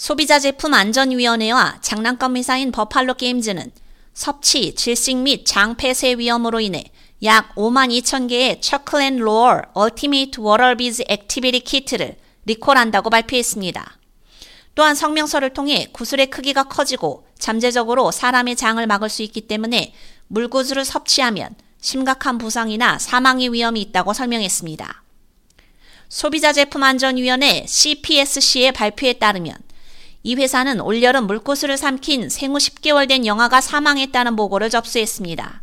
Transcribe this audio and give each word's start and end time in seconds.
소비자 0.00 0.38
제품 0.38 0.72
안전위원회와 0.72 1.80
장난감 1.82 2.38
회사인 2.38 2.72
Buffalo 2.72 3.12
Games는 3.12 3.70
섭취, 4.14 4.74
질식 4.74 5.18
및 5.18 5.44
장 5.44 5.76
폐쇄 5.76 6.14
위험으로 6.14 6.58
인해 6.58 6.84
약 7.22 7.54
5만 7.54 7.90
2천 8.00 8.26
개의 8.30 8.62
Chuckle & 8.62 9.18
Roar 9.18 9.60
Ultimate 9.74 10.40
Water 10.40 10.72
Beads 10.72 11.04
Activity 11.06 11.60
Kit를 11.60 12.16
리콜한다고 12.46 13.10
발표했습니다. 13.10 13.98
또한 14.74 14.94
성명서를 14.94 15.52
통해 15.52 15.88
구슬의 15.92 16.30
크기가 16.30 16.62
커지고 16.62 17.26
잠재적으로 17.38 18.10
사람의 18.10 18.56
장을 18.56 18.84
막을 18.86 19.10
수 19.10 19.22
있기 19.22 19.42
때문에 19.42 19.92
물구슬을 20.28 20.86
섭취하면 20.86 21.54
심각한 21.78 22.38
부상이나 22.38 22.98
사망의 22.98 23.52
위험이 23.52 23.82
있다고 23.82 24.14
설명했습니다. 24.14 25.02
소비자제품안전위원회 26.08 27.66
CPSC의 27.68 28.72
발표에 28.72 29.12
따르면 29.12 29.68
이 30.22 30.34
회사는 30.34 30.80
올여름 30.80 31.26
물구슬을 31.26 31.78
삼킨 31.78 32.28
생후 32.28 32.58
10개월 32.58 33.08
된 33.08 33.24
영아가 33.24 33.60
사망했다는 33.60 34.36
보고를 34.36 34.68
접수했습니다. 34.68 35.62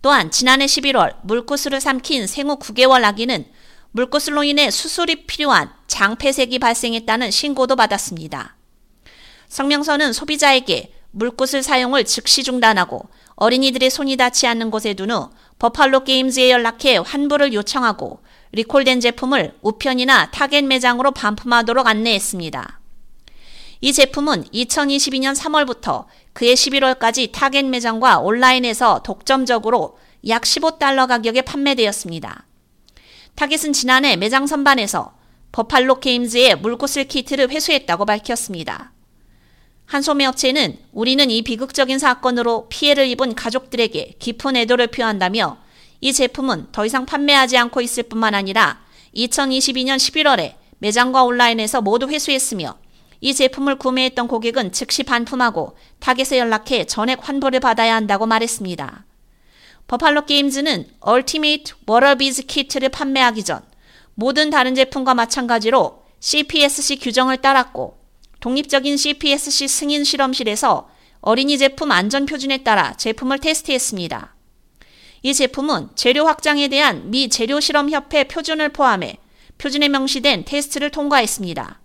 또한 0.00 0.30
지난해 0.30 0.66
11월 0.66 1.16
물구슬을 1.22 1.80
삼킨 1.80 2.26
생후 2.26 2.58
9개월 2.58 3.04
아기는 3.04 3.44
물구슬로 3.92 4.42
인해 4.44 4.70
수술이 4.70 5.26
필요한 5.26 5.70
장폐색이 5.86 6.58
발생했다는 6.58 7.30
신고도 7.30 7.76
받았습니다. 7.76 8.56
성명서는 9.48 10.12
소비자에게 10.12 10.92
물구슬 11.12 11.62
사용을 11.62 12.04
즉시 12.04 12.42
중단하고 12.42 13.08
어린이들의 13.36 13.88
손이 13.90 14.16
닿지 14.16 14.46
않는 14.46 14.70
곳에 14.70 14.94
둔 14.94 15.10
후 15.10 15.30
Buffalo 15.58 16.04
Games에 16.04 16.50
연락해 16.50 16.96
환불을 16.98 17.52
요청하고 17.52 18.20
리콜된 18.52 19.00
제품을 19.00 19.56
우편이나 19.62 20.30
타겟 20.30 20.62
매장으로 20.62 21.12
반품하도록 21.12 21.86
안내했습니다. 21.86 22.80
이 23.80 23.92
제품은 23.92 24.44
2022년 24.44 25.36
3월부터 25.36 26.06
그해 26.32 26.54
11월까지 26.54 27.32
타겟 27.32 27.62
매장과 27.62 28.20
온라인에서 28.20 29.02
독점적으로 29.02 29.98
약 30.28 30.42
15달러 30.42 31.06
가격에 31.06 31.42
판매되었습니다. 31.42 32.46
Target은 33.34 33.72
지난해 33.72 34.16
매장 34.16 34.46
선반에서 34.46 35.14
Buffalo 35.52 36.00
Games의 36.00 36.56
물구슬 36.56 37.04
키트를 37.04 37.50
회수했다고 37.50 38.06
밝혔습니다. 38.06 38.92
한 39.86 40.02
소매업체는 40.02 40.78
우리는 40.92 41.30
이 41.30 41.42
비극적인 41.42 41.98
사건으로 41.98 42.68
피해를 42.68 43.06
입은 43.08 43.34
가족들에게 43.34 44.14
깊은 44.18 44.56
애도를 44.56 44.86
표한다며 44.88 45.58
이 46.00 46.12
제품은 46.12 46.68
더 46.72 46.86
이상 46.86 47.06
판매하지 47.06 47.56
않고 47.58 47.80
있을 47.80 48.04
뿐만 48.04 48.34
아니라 48.34 48.80
2022년 49.14 49.96
11월에 49.96 50.54
매장과 50.78 51.24
온라인에서 51.24 51.82
모두 51.82 52.08
회수했으며 52.08 52.76
이 53.24 53.32
제품을 53.32 53.76
구매했던 53.76 54.28
고객은 54.28 54.72
즉시 54.72 55.02
반품하고 55.02 55.78
타겟에 55.98 56.38
연락해 56.38 56.84
전액 56.84 57.26
환불을 57.26 57.58
받아야 57.58 57.94
한다고 57.94 58.26
말했습니다. 58.26 59.06
Buffalo 59.86 60.26
Games는 60.26 60.88
Ultimate 61.00 61.72
Water 61.86 62.14
Beads 62.14 62.42
Kit를 62.42 62.90
판매하기 62.90 63.44
전 63.44 63.62
모든 64.14 64.50
다른 64.50 64.74
제품과 64.74 65.14
마찬가지로 65.14 66.02
CPSC 66.20 66.98
규정을 66.98 67.38
따랐고 67.38 67.96
독립적인 68.40 68.98
CPSC 68.98 69.68
승인 69.68 70.04
실험실에서 70.04 70.90
어린이 71.22 71.56
제품 71.56 71.92
안전 71.92 72.26
표준에 72.26 72.58
따라 72.58 72.92
제품을 72.98 73.38
테스트했습니다. 73.38 74.34
이 75.22 75.32
제품은 75.32 75.88
재료 75.94 76.26
확장에 76.26 76.68
대한 76.68 77.10
미 77.10 77.30
재료 77.30 77.58
실험 77.58 77.88
협회 77.88 78.24
표준을 78.24 78.74
포함해 78.74 79.16
표준에 79.56 79.88
명시된 79.88 80.44
테스트를 80.44 80.90
통과했습니다. 80.90 81.83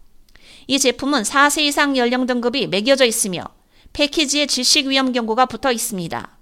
이 0.70 0.78
제품은 0.78 1.24
4세 1.24 1.64
이상 1.64 1.98
연령 1.98 2.28
등급이 2.28 2.68
매겨져 2.68 3.04
있으며 3.04 3.44
패키지에 3.92 4.46
질식 4.46 4.86
위험 4.86 5.12
경고가 5.12 5.48
붙어 5.48 5.72
있습니다. 5.72 6.38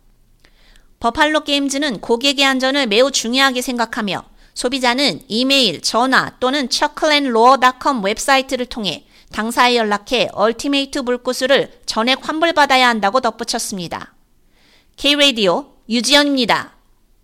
버팔로 1.00 1.46
게임즈는 1.46 2.02
고객의 2.02 2.44
안전을 2.44 2.88
매우 2.88 3.10
중요하게 3.10 3.62
생각하며 3.62 4.26
소비자는 4.54 5.22
이메일, 5.30 5.82
전화 5.82 6.34
또는 6.42 6.70
chucklandlaw.com 6.70 8.04
웹사이트를 8.04 8.66
통해 8.66 9.06
당사에 9.32 9.78
연락해 9.78 10.28
얼티메이트 10.34 11.00
물구슬을 11.00 11.80
전액 11.86 12.28
환불받아야 12.28 12.90
한다고 12.90 13.22
덧붙였습니다. 13.22 14.14
K-Radio 14.98 15.72
유지연입니다. 15.88 16.77